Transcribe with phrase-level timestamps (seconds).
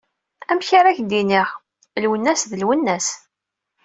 [0.49, 1.49] Amek ara ak-d-iniɣ…
[2.03, 3.07] Lwennas d Lwennas.